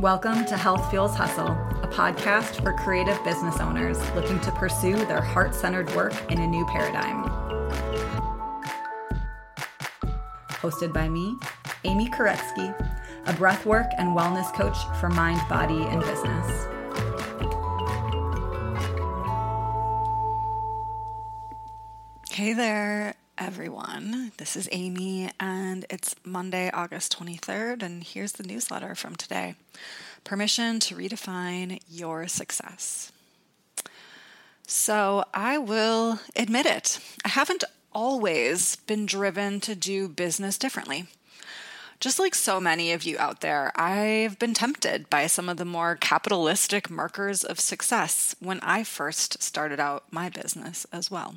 Welcome 0.00 0.44
to 0.44 0.56
Health 0.56 0.90
Fuels 0.90 1.16
Hustle, 1.16 1.48
a 1.48 1.88
podcast 1.88 2.62
for 2.62 2.72
creative 2.72 3.18
business 3.24 3.58
owners 3.58 3.98
looking 4.12 4.38
to 4.42 4.52
pursue 4.52 4.94
their 4.94 5.20
heart 5.20 5.56
centered 5.56 5.92
work 5.96 6.14
in 6.30 6.38
a 6.38 6.46
new 6.46 6.64
paradigm. 6.66 7.24
Hosted 10.50 10.92
by 10.92 11.08
me, 11.08 11.34
Amy 11.82 12.08
Koretsky, 12.08 12.72
a 13.26 13.32
breathwork 13.32 13.90
and 13.98 14.16
wellness 14.16 14.54
coach 14.54 14.76
for 15.00 15.08
mind, 15.08 15.40
body, 15.48 15.82
and 15.82 16.00
business. 16.02 16.68
Hey 22.30 22.52
there, 22.52 23.16
everyone. 23.40 24.32
This 24.36 24.56
is 24.56 24.68
Amy, 24.72 25.30
and 25.38 25.86
it's 25.90 26.16
Monday, 26.24 26.70
August 26.72 27.16
23rd, 27.16 27.84
and 27.84 28.02
here's 28.02 28.32
the 28.32 28.42
newsletter 28.42 28.96
from 28.96 29.14
today 29.14 29.54
Permission 30.24 30.80
to 30.80 30.96
Redefine 30.96 31.80
Your 31.88 32.26
Success. 32.26 33.12
So, 34.66 35.24
I 35.32 35.56
will 35.56 36.18
admit 36.34 36.66
it, 36.66 36.98
I 37.24 37.28
haven't 37.28 37.62
always 37.92 38.74
been 38.74 39.06
driven 39.06 39.60
to 39.60 39.76
do 39.76 40.08
business 40.08 40.58
differently. 40.58 41.06
Just 42.00 42.18
like 42.18 42.34
so 42.34 42.60
many 42.60 42.92
of 42.92 43.04
you 43.04 43.18
out 43.18 43.40
there, 43.40 43.72
I've 43.76 44.38
been 44.38 44.54
tempted 44.54 45.08
by 45.08 45.28
some 45.28 45.48
of 45.48 45.58
the 45.58 45.64
more 45.64 45.96
capitalistic 45.96 46.90
markers 46.90 47.44
of 47.44 47.60
success 47.60 48.34
when 48.40 48.58
I 48.60 48.82
first 48.82 49.42
started 49.42 49.78
out 49.78 50.04
my 50.10 50.28
business 50.28 50.86
as 50.92 51.08
well 51.08 51.36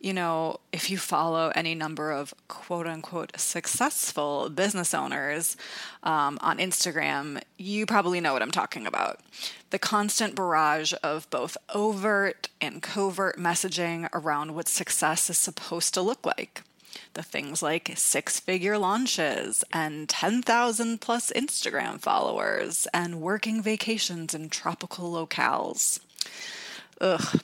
you 0.00 0.12
know, 0.12 0.60
if 0.72 0.90
you 0.90 0.98
follow 0.98 1.50
any 1.54 1.74
number 1.74 2.12
of 2.12 2.32
quote 2.46 2.86
unquote 2.86 3.32
successful 3.38 4.48
business 4.48 4.94
owners 4.94 5.56
um, 6.04 6.38
on 6.40 6.58
Instagram, 6.58 7.42
you 7.56 7.84
probably 7.84 8.20
know 8.20 8.32
what 8.32 8.42
I'm 8.42 8.52
talking 8.52 8.86
about. 8.86 9.20
The 9.70 9.78
constant 9.78 10.36
barrage 10.36 10.92
of 11.02 11.28
both 11.30 11.56
overt 11.74 12.48
and 12.60 12.80
covert 12.80 13.38
messaging 13.38 14.08
around 14.12 14.54
what 14.54 14.68
success 14.68 15.28
is 15.30 15.38
supposed 15.38 15.94
to 15.94 16.02
look 16.02 16.24
like. 16.24 16.62
The 17.14 17.22
things 17.22 17.62
like 17.62 17.92
six 17.96 18.38
figure 18.38 18.78
launches 18.78 19.64
and 19.72 20.08
10,000 20.08 21.00
plus 21.00 21.32
Instagram 21.34 22.00
followers 22.00 22.86
and 22.94 23.20
working 23.20 23.62
vacations 23.62 24.32
in 24.32 24.48
tropical 24.48 25.12
locales. 25.12 26.00
Ugh, 27.00 27.40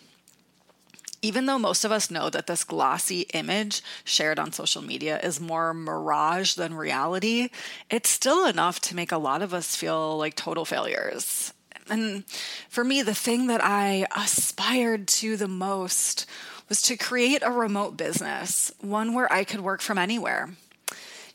even 1.25 1.47
though 1.47 1.59
most 1.59 1.87
of 1.87 1.91
us 1.91 2.11
know 2.11 2.29
that 2.29 2.47
this 2.47 2.65
glossy 2.65 3.23
image 3.33 3.81
shared 4.05 4.39
on 4.39 4.53
social 4.53 4.83
media 4.83 5.19
is 5.21 5.41
more 5.41 5.73
mirage 5.73 6.53
than 6.53 6.75
reality, 6.75 7.49
it's 7.89 8.11
still 8.11 8.45
enough 8.45 8.79
to 8.79 8.95
make 8.95 9.11
a 9.11 9.17
lot 9.17 9.41
of 9.41 9.55
us 9.55 9.75
feel 9.75 10.19
like 10.19 10.35
total 10.35 10.67
failures. 10.67 11.55
And 11.89 12.25
for 12.69 12.85
me, 12.85 13.01
the 13.01 13.15
thing 13.15 13.47
that 13.47 13.65
I 13.65 14.07
aspired 14.15 15.09
to 15.09 15.39
the 15.39 15.49
most 15.49 16.27
was 16.69 16.83
to 16.83 16.97
create 16.99 17.43
a 17.43 17.51
remote 17.51 17.97
business, 17.97 18.71
one 18.83 19.15
where 19.15 19.33
I 19.33 19.45
could 19.45 19.61
work 19.61 19.81
from 19.81 19.97
anywhere. 19.97 20.51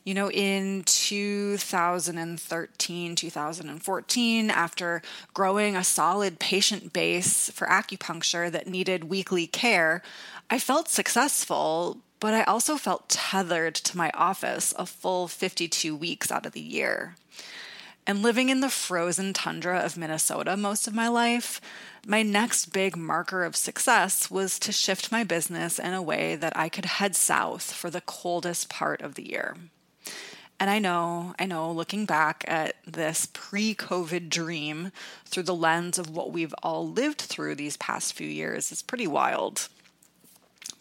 You 0.05 0.13
know, 0.13 0.31
in 0.31 0.83
2013, 0.85 3.15
2014, 3.15 4.49
after 4.49 5.01
growing 5.33 5.75
a 5.75 5.83
solid 5.83 6.39
patient 6.39 6.93
base 6.93 7.51
for 7.51 7.67
acupuncture 7.67 8.49
that 8.49 8.65
needed 8.65 9.03
weekly 9.03 9.45
care, 9.45 10.01
I 10.49 10.57
felt 10.57 10.87
successful, 10.87 11.97
but 12.19 12.33
I 12.33 12.43
also 12.43 12.77
felt 12.77 13.09
tethered 13.09 13.75
to 13.75 13.97
my 13.97 14.09
office 14.13 14.73
a 14.77 14.85
full 14.85 15.27
52 15.27 15.93
weeks 15.95 16.31
out 16.31 16.45
of 16.45 16.53
the 16.53 16.61
year. 16.61 17.15
And 18.07 18.23
living 18.23 18.49
in 18.49 18.61
the 18.61 18.69
frozen 18.69 19.33
tundra 19.33 19.79
of 19.79 19.97
Minnesota 19.97 20.55
most 20.57 20.87
of 20.87 20.95
my 20.95 21.09
life, 21.09 21.61
my 22.07 22.23
next 22.23 22.73
big 22.73 22.95
marker 22.95 23.43
of 23.43 23.55
success 23.55 24.31
was 24.31 24.57
to 24.59 24.71
shift 24.71 25.11
my 25.11 25.23
business 25.23 25.77
in 25.77 25.93
a 25.93 26.01
way 26.01 26.35
that 26.35 26.57
I 26.57 26.69
could 26.69 26.85
head 26.85 27.15
south 27.15 27.73
for 27.73 27.91
the 27.91 28.01
coldest 28.01 28.69
part 28.69 29.01
of 29.01 29.15
the 29.15 29.29
year. 29.29 29.55
And 30.59 30.69
I 30.69 30.79
know, 30.79 31.33
I 31.39 31.45
know, 31.45 31.71
looking 31.71 32.05
back 32.05 32.43
at 32.47 32.75
this 32.85 33.29
pre 33.31 33.73
COVID 33.73 34.29
dream 34.29 34.91
through 35.25 35.43
the 35.43 35.55
lens 35.55 35.97
of 35.97 36.09
what 36.09 36.31
we've 36.31 36.53
all 36.61 36.89
lived 36.89 37.21
through 37.21 37.55
these 37.55 37.77
past 37.77 38.13
few 38.13 38.27
years 38.27 38.71
is 38.71 38.81
pretty 38.81 39.07
wild. 39.07 39.69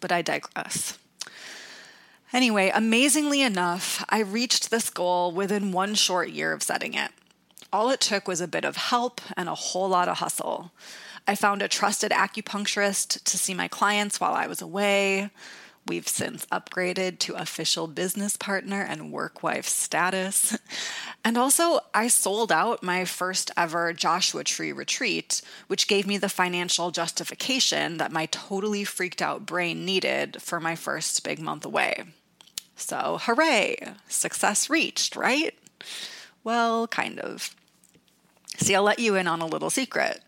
But 0.00 0.10
I 0.10 0.22
digress. 0.22 0.98
Anyway, 2.32 2.70
amazingly 2.74 3.40
enough, 3.40 4.04
I 4.08 4.20
reached 4.20 4.70
this 4.70 4.90
goal 4.90 5.32
within 5.32 5.72
one 5.72 5.94
short 5.94 6.28
year 6.30 6.52
of 6.52 6.62
setting 6.62 6.94
it. 6.94 7.12
All 7.72 7.90
it 7.90 8.00
took 8.00 8.26
was 8.26 8.40
a 8.40 8.48
bit 8.48 8.64
of 8.64 8.76
help 8.76 9.20
and 9.36 9.48
a 9.48 9.54
whole 9.54 9.88
lot 9.88 10.08
of 10.08 10.18
hustle. 10.18 10.72
I 11.26 11.34
found 11.34 11.62
a 11.62 11.68
trusted 11.68 12.10
acupuncturist 12.10 13.22
to 13.22 13.38
see 13.38 13.54
my 13.54 13.68
clients 13.68 14.20
while 14.20 14.32
I 14.32 14.46
was 14.46 14.60
away. 14.60 15.30
We've 15.88 16.06
since 16.06 16.44
upgraded 16.46 17.18
to 17.20 17.34
official 17.34 17.86
business 17.86 18.36
partner 18.36 18.82
and 18.82 19.10
work 19.10 19.42
wife 19.42 19.66
status. 19.66 20.58
And 21.24 21.36
also, 21.36 21.80
I 21.94 22.08
sold 22.08 22.52
out 22.52 22.82
my 22.82 23.04
first 23.04 23.50
ever 23.56 23.92
Joshua 23.92 24.44
Tree 24.44 24.70
retreat, 24.70 25.42
which 25.66 25.88
gave 25.88 26.06
me 26.06 26.18
the 26.18 26.28
financial 26.28 26.90
justification 26.90 27.96
that 27.96 28.12
my 28.12 28.26
totally 28.26 28.84
freaked 28.84 29.22
out 29.22 29.46
brain 29.46 29.84
needed 29.84 30.40
for 30.42 30.60
my 30.60 30.76
first 30.76 31.24
big 31.24 31.40
month 31.40 31.64
away. 31.64 32.04
So, 32.76 33.18
hooray! 33.22 33.94
Success 34.08 34.70
reached, 34.70 35.16
right? 35.16 35.54
Well, 36.44 36.86
kind 36.86 37.18
of. 37.18 37.54
See, 38.58 38.74
I'll 38.74 38.82
let 38.82 38.98
you 38.98 39.16
in 39.16 39.26
on 39.26 39.40
a 39.40 39.46
little 39.46 39.70
secret. 39.70 40.22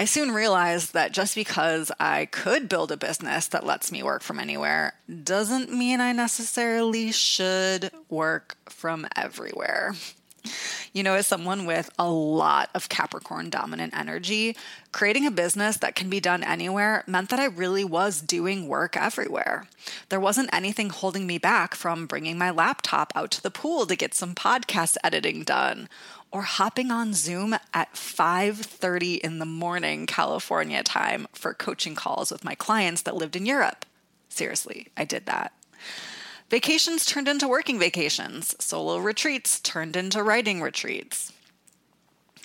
I 0.00 0.04
soon 0.04 0.30
realized 0.30 0.92
that 0.92 1.10
just 1.10 1.34
because 1.34 1.90
I 1.98 2.26
could 2.26 2.68
build 2.68 2.92
a 2.92 2.96
business 2.96 3.48
that 3.48 3.66
lets 3.66 3.90
me 3.90 4.04
work 4.04 4.22
from 4.22 4.38
anywhere 4.38 4.92
doesn't 5.24 5.72
mean 5.72 6.00
I 6.00 6.12
necessarily 6.12 7.10
should 7.10 7.90
work 8.08 8.56
from 8.66 9.08
everywhere. 9.16 9.94
You 10.92 11.02
know, 11.02 11.14
as 11.14 11.26
someone 11.26 11.66
with 11.66 11.90
a 11.98 12.08
lot 12.08 12.70
of 12.74 12.88
Capricorn 12.88 13.50
dominant 13.50 13.92
energy, 13.96 14.56
creating 14.92 15.26
a 15.26 15.32
business 15.32 15.76
that 15.78 15.94
can 15.94 16.08
be 16.08 16.20
done 16.20 16.42
anywhere 16.42 17.04
meant 17.06 17.30
that 17.30 17.40
I 17.40 17.46
really 17.46 17.84
was 17.84 18.20
doing 18.20 18.68
work 18.68 18.96
everywhere. 18.96 19.66
There 20.08 20.20
wasn't 20.20 20.48
anything 20.52 20.90
holding 20.90 21.26
me 21.26 21.38
back 21.38 21.74
from 21.74 22.06
bringing 22.06 22.38
my 22.38 22.50
laptop 22.50 23.12
out 23.14 23.30
to 23.32 23.42
the 23.42 23.50
pool 23.50 23.84
to 23.86 23.96
get 23.96 24.14
some 24.14 24.34
podcast 24.34 24.96
editing 25.04 25.42
done 25.42 25.88
or 26.30 26.42
hopping 26.42 26.90
on 26.90 27.14
Zoom 27.14 27.54
at 27.72 27.94
5:30 27.94 29.16
in 29.16 29.38
the 29.38 29.46
morning 29.46 30.06
California 30.06 30.82
time 30.82 31.26
for 31.32 31.54
coaching 31.54 31.94
calls 31.94 32.30
with 32.30 32.44
my 32.44 32.54
clients 32.54 33.02
that 33.02 33.16
lived 33.16 33.36
in 33.36 33.46
Europe. 33.46 33.84
Seriously, 34.28 34.88
I 34.96 35.04
did 35.04 35.26
that. 35.26 35.52
Vacations 36.50 37.04
turned 37.04 37.28
into 37.28 37.48
working 37.48 37.78
vacations. 37.78 38.54
Solo 38.58 38.98
retreats 38.98 39.60
turned 39.60 39.96
into 39.96 40.22
writing 40.22 40.62
retreats. 40.62 41.32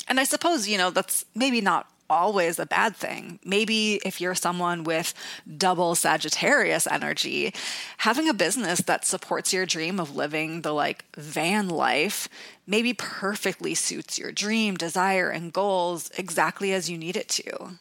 And 0.08 0.20
I 0.20 0.26
suppose, 0.26 0.68
you 0.68 0.78
know, 0.78 0.90
that's 0.90 1.24
maybe 1.34 1.62
not 1.62 1.90
always 2.10 2.60
a 2.60 2.66
bad 2.66 2.96
thing. 2.96 3.40
Maybe 3.44 4.00
if 4.06 4.22
you're 4.22 4.36
someone 4.36 4.84
with 4.84 5.14
double 5.58 5.96
Sagittarius 5.96 6.88
energy, 6.88 7.54
having 7.98 8.30
a 8.30 8.34
business 8.34 8.82
that 8.82 9.06
supports 9.06 9.54
your 9.54 9.66
dream 9.66 10.00
of 10.00 10.16
living 10.16 10.62
the 10.62 10.74
like 10.74 11.06
van 11.16 11.70
life 11.70 12.28
maybe 12.66 12.94
perfectly 12.94 13.76
suits 13.76 14.18
your 14.18 14.32
dream, 14.32 14.76
desire, 14.76 15.30
and 15.30 15.54
goals 15.54 16.10
exactly 16.18 16.74
as 16.74 16.90
you 16.90 16.98
need 16.98 17.18
it 17.18 17.30
to. 17.30 17.80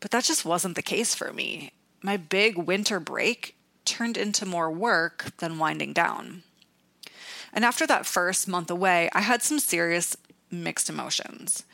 But 0.00 0.10
that 0.10 0.24
just 0.24 0.44
wasn't 0.44 0.76
the 0.76 0.82
case 0.82 1.14
for 1.14 1.32
me. 1.32 1.72
My 2.02 2.16
big 2.16 2.56
winter 2.56 3.00
break 3.00 3.56
turned 3.84 4.16
into 4.16 4.46
more 4.46 4.70
work 4.70 5.36
than 5.38 5.58
winding 5.58 5.92
down. 5.92 6.42
And 7.52 7.64
after 7.64 7.86
that 7.86 8.06
first 8.06 8.48
month 8.48 8.70
away, 8.70 9.08
I 9.12 9.20
had 9.20 9.42
some 9.42 9.58
serious 9.58 10.16
mixed 10.50 10.90
emotions. 10.90 11.64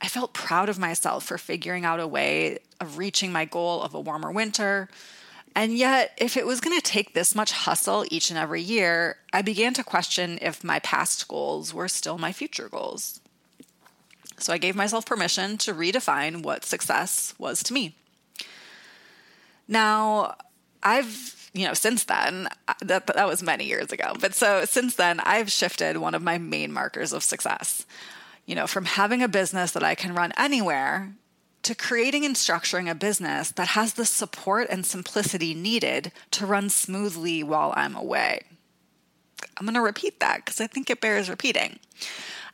I 0.00 0.08
felt 0.08 0.32
proud 0.32 0.68
of 0.68 0.78
myself 0.78 1.24
for 1.24 1.38
figuring 1.38 1.84
out 1.84 2.00
a 2.00 2.06
way 2.06 2.58
of 2.80 2.96
reaching 2.98 3.32
my 3.32 3.44
goal 3.44 3.82
of 3.82 3.94
a 3.94 4.00
warmer 4.00 4.32
winter. 4.32 4.88
And 5.54 5.76
yet, 5.76 6.16
if 6.16 6.36
it 6.36 6.46
was 6.46 6.60
going 6.60 6.78
to 6.78 6.82
take 6.82 7.12
this 7.12 7.34
much 7.34 7.52
hustle 7.52 8.04
each 8.10 8.30
and 8.30 8.38
every 8.38 8.62
year, 8.62 9.16
I 9.32 9.42
began 9.42 9.74
to 9.74 9.84
question 9.84 10.38
if 10.40 10.64
my 10.64 10.78
past 10.78 11.28
goals 11.28 11.74
were 11.74 11.88
still 11.88 12.18
my 12.18 12.32
future 12.32 12.68
goals. 12.68 13.20
So 14.38 14.52
I 14.52 14.58
gave 14.58 14.74
myself 14.74 15.04
permission 15.04 15.58
to 15.58 15.74
redefine 15.74 16.42
what 16.42 16.64
success 16.64 17.34
was 17.38 17.62
to 17.64 17.74
me. 17.74 17.94
Now, 19.68 20.36
I've, 20.82 21.50
you 21.52 21.66
know, 21.66 21.74
since 21.74 22.04
then, 22.04 22.48
uh, 22.66 22.74
that, 22.80 23.06
that 23.06 23.28
was 23.28 23.42
many 23.42 23.66
years 23.66 23.92
ago, 23.92 24.14
but 24.18 24.34
so 24.34 24.64
since 24.64 24.94
then, 24.94 25.20
I've 25.20 25.52
shifted 25.52 25.98
one 25.98 26.14
of 26.14 26.22
my 26.22 26.38
main 26.38 26.72
markers 26.72 27.12
of 27.12 27.22
success 27.22 27.84
you 28.46 28.54
know, 28.54 28.66
from 28.66 28.84
having 28.84 29.22
a 29.22 29.28
business 29.28 29.72
that 29.72 29.84
I 29.84 29.94
can 29.94 30.14
run 30.14 30.32
anywhere 30.36 31.12
to 31.62 31.74
creating 31.74 32.24
and 32.24 32.34
structuring 32.34 32.90
a 32.90 32.94
business 32.94 33.52
that 33.52 33.68
has 33.68 33.94
the 33.94 34.04
support 34.04 34.68
and 34.70 34.84
simplicity 34.86 35.54
needed 35.54 36.12
to 36.30 36.46
run 36.46 36.70
smoothly 36.70 37.42
while 37.42 37.74
I'm 37.76 37.94
away. 37.94 38.40
I'm 39.56 39.66
going 39.66 39.74
to 39.74 39.80
repeat 39.80 40.20
that 40.20 40.44
because 40.44 40.60
I 40.60 40.66
think 40.66 40.88
it 40.88 41.00
bears 41.00 41.28
repeating. 41.28 41.78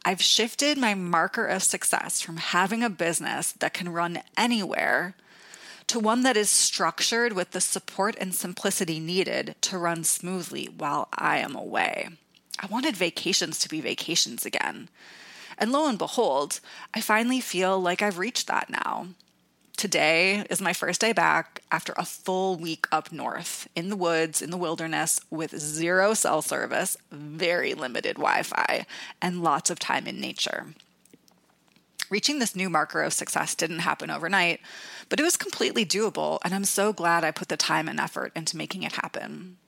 I've 0.05 0.23
shifted 0.23 0.79
my 0.79 0.95
marker 0.95 1.47
of 1.47 1.63
success 1.63 2.21
from 2.21 2.37
having 2.37 2.83
a 2.83 2.91
business 2.91 3.53
that 3.53 3.75
can 3.75 3.89
run 3.89 4.23
anywhere 4.37 5.15
to 5.89 6.01
one 6.01 6.23
that 6.23 6.37
is 6.37 6.51
structured 6.51 7.33
with 7.33 7.53
the 7.53 7.61
support 7.61 8.17
and 8.21 8.35
simplicity 8.35 8.99
needed 8.99 9.55
to 9.63 9.79
run 9.79 10.05
smoothly 10.05 10.67
while 10.67 11.09
I 11.13 11.39
am 11.39 11.55
away. 11.55 12.09
I 12.59 12.67
wanted 12.67 12.97
vacations 12.97 13.59
to 13.61 13.69
be 13.69 13.81
vacations 13.81 14.45
again. 14.45 14.89
And 15.59 15.73
lo 15.73 15.89
and 15.89 15.99
behold, 15.99 16.61
I 16.95 17.01
finally 17.01 17.41
feel 17.41 17.81
like 17.81 18.03
I've 18.03 18.19
reached 18.19 18.47
that 18.49 18.71
now. 18.71 19.09
Today 19.77 20.47
is 20.49 20.61
my 20.63 20.73
first 20.73 21.03
day 21.03 21.13
back 21.13 21.63
after 21.71 21.93
a 21.97 22.05
full 22.05 22.57
week 22.57 22.87
up 22.91 23.13
north 23.13 23.69
in 23.77 23.91
the 23.91 23.97
woods, 23.97 24.41
in 24.41 24.51
the 24.51 24.57
wilderness, 24.57 25.21
with 25.31 25.59
zero 25.59 26.15
cell 26.15 26.41
service, 26.41 26.97
very 27.11 27.75
limited 27.75 28.17
Wi 28.17 28.43
Fi, 28.43 28.87
and 29.21 29.43
lots 29.43 29.69
of 29.69 29.79
time 29.79 30.07
in 30.07 30.19
nature. 30.19 30.69
Reaching 32.09 32.39
this 32.39 32.57
new 32.57 32.71
marker 32.71 33.03
of 33.03 33.13
success 33.13 33.55
didn't 33.55 33.81
happen 33.81 34.11
overnight, 34.11 34.61
but 35.09 35.21
it 35.21 35.25
was 35.25 35.37
completely 35.37 35.85
doable, 35.85 36.39
and 36.43 36.55
I'm 36.55 36.65
so 36.65 36.93
glad 36.93 37.23
I 37.23 37.31
put 37.31 37.49
the 37.49 37.57
time 37.57 37.89
and 37.89 38.01
effort 38.01 38.33
into 38.35 38.57
making 38.57 38.83
it 38.83 38.93
happen. 38.93 39.59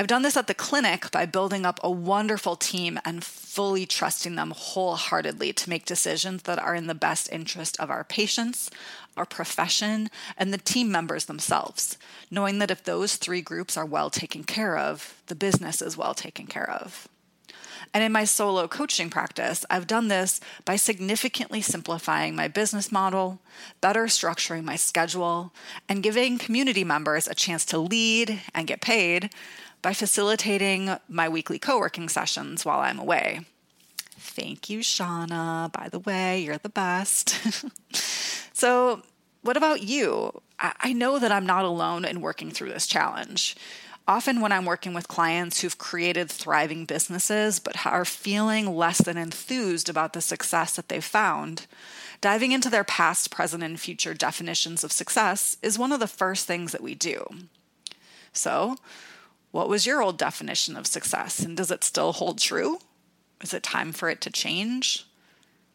I've 0.00 0.06
done 0.06 0.22
this 0.22 0.36
at 0.36 0.46
the 0.46 0.54
clinic 0.54 1.10
by 1.10 1.26
building 1.26 1.66
up 1.66 1.80
a 1.82 1.90
wonderful 1.90 2.54
team 2.54 3.00
and 3.04 3.24
fully 3.24 3.84
trusting 3.84 4.36
them 4.36 4.52
wholeheartedly 4.54 5.52
to 5.54 5.68
make 5.68 5.86
decisions 5.86 6.42
that 6.44 6.60
are 6.60 6.76
in 6.76 6.86
the 6.86 6.94
best 6.94 7.28
interest 7.32 7.76
of 7.80 7.90
our 7.90 8.04
patients, 8.04 8.70
our 9.16 9.26
profession, 9.26 10.08
and 10.36 10.54
the 10.54 10.58
team 10.58 10.92
members 10.92 11.24
themselves, 11.24 11.98
knowing 12.30 12.60
that 12.60 12.70
if 12.70 12.84
those 12.84 13.16
three 13.16 13.42
groups 13.42 13.76
are 13.76 13.84
well 13.84 14.08
taken 14.08 14.44
care 14.44 14.78
of, 14.78 15.20
the 15.26 15.34
business 15.34 15.82
is 15.82 15.96
well 15.96 16.14
taken 16.14 16.46
care 16.46 16.70
of. 16.70 17.08
And 17.92 18.04
in 18.04 18.12
my 18.12 18.24
solo 18.24 18.68
coaching 18.68 19.10
practice, 19.10 19.64
I've 19.68 19.86
done 19.88 20.06
this 20.06 20.40
by 20.64 20.76
significantly 20.76 21.60
simplifying 21.60 22.36
my 22.36 22.46
business 22.46 22.92
model, 22.92 23.40
better 23.80 24.04
structuring 24.04 24.62
my 24.62 24.76
schedule, 24.76 25.52
and 25.88 26.02
giving 26.02 26.38
community 26.38 26.84
members 26.84 27.26
a 27.26 27.34
chance 27.34 27.64
to 27.66 27.78
lead 27.78 28.42
and 28.54 28.68
get 28.68 28.80
paid 28.80 29.30
by 29.82 29.92
facilitating 29.92 30.96
my 31.08 31.28
weekly 31.28 31.58
co 31.58 31.78
working 31.78 32.08
sessions 32.08 32.64
while 32.64 32.80
I'm 32.80 32.98
away. 32.98 33.40
Thank 34.18 34.68
you, 34.68 34.80
Shauna. 34.80 35.72
By 35.72 35.88
the 35.88 36.00
way, 36.00 36.40
you're 36.40 36.58
the 36.58 36.68
best. 36.68 37.38
so, 38.52 39.02
what 39.42 39.56
about 39.56 39.82
you? 39.82 40.42
I 40.58 40.92
know 40.92 41.20
that 41.20 41.30
I'm 41.30 41.46
not 41.46 41.64
alone 41.64 42.04
in 42.04 42.20
working 42.20 42.50
through 42.50 42.70
this 42.70 42.86
challenge. 42.88 43.56
Often, 44.08 44.40
when 44.40 44.52
I'm 44.52 44.64
working 44.64 44.94
with 44.94 45.06
clients 45.06 45.60
who've 45.60 45.78
created 45.78 46.30
thriving 46.30 46.84
businesses 46.84 47.60
but 47.60 47.86
are 47.86 48.04
feeling 48.04 48.74
less 48.74 48.98
than 48.98 49.16
enthused 49.16 49.88
about 49.88 50.14
the 50.14 50.20
success 50.20 50.74
that 50.76 50.88
they've 50.88 51.04
found, 51.04 51.66
diving 52.20 52.52
into 52.52 52.70
their 52.70 52.84
past, 52.84 53.30
present, 53.30 53.62
and 53.62 53.78
future 53.78 54.14
definitions 54.14 54.82
of 54.82 54.92
success 54.92 55.58
is 55.62 55.78
one 55.78 55.92
of 55.92 56.00
the 56.00 56.06
first 56.06 56.46
things 56.46 56.72
that 56.72 56.82
we 56.82 56.94
do. 56.94 57.28
So, 58.32 58.76
what 59.50 59.68
was 59.68 59.86
your 59.86 60.02
old 60.02 60.18
definition 60.18 60.76
of 60.76 60.86
success, 60.86 61.40
and 61.40 61.56
does 61.56 61.70
it 61.70 61.84
still 61.84 62.12
hold 62.12 62.38
true? 62.38 62.78
Is 63.42 63.54
it 63.54 63.62
time 63.62 63.92
for 63.92 64.08
it 64.08 64.20
to 64.22 64.30
change? 64.30 65.06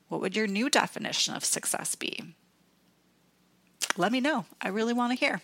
What 0.09 0.21
would 0.21 0.35
your 0.35 0.47
new 0.47 0.69
definition 0.69 1.33
of 1.33 1.45
success 1.45 1.95
be? 1.95 2.35
Let 3.97 4.11
me 4.11 4.19
know. 4.19 4.45
I 4.61 4.69
really 4.69 4.93
want 4.93 5.11
to 5.11 5.25
hear. 5.25 5.41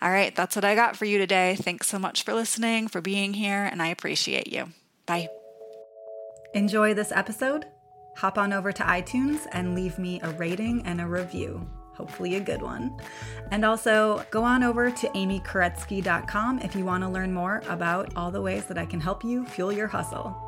All 0.00 0.10
right, 0.10 0.34
that's 0.34 0.56
what 0.56 0.64
I 0.64 0.74
got 0.74 0.96
for 0.96 1.04
you 1.04 1.18
today. 1.18 1.56
Thanks 1.58 1.88
so 1.88 1.98
much 1.98 2.24
for 2.24 2.34
listening, 2.34 2.88
for 2.88 3.00
being 3.00 3.34
here, 3.34 3.64
and 3.64 3.80
I 3.82 3.88
appreciate 3.88 4.52
you. 4.52 4.68
Bye. 5.06 5.28
Enjoy 6.54 6.94
this 6.94 7.12
episode? 7.12 7.66
Hop 8.16 8.38
on 8.38 8.52
over 8.52 8.72
to 8.72 8.82
iTunes 8.82 9.46
and 9.52 9.74
leave 9.74 9.98
me 9.98 10.20
a 10.22 10.30
rating 10.30 10.82
and 10.86 11.00
a 11.00 11.06
review. 11.06 11.68
Hopefully, 11.96 12.34
a 12.36 12.40
good 12.40 12.62
one. 12.62 12.96
And 13.50 13.64
also, 13.64 14.24
go 14.30 14.42
on 14.42 14.62
over 14.62 14.90
to 14.90 15.08
amykoretsky.com 15.08 16.60
if 16.60 16.74
you 16.74 16.84
want 16.84 17.02
to 17.04 17.08
learn 17.08 17.32
more 17.32 17.62
about 17.68 18.12
all 18.16 18.30
the 18.30 18.42
ways 18.42 18.66
that 18.66 18.78
I 18.78 18.86
can 18.86 19.00
help 19.00 19.24
you 19.24 19.44
fuel 19.46 19.72
your 19.72 19.88
hustle. 19.88 20.43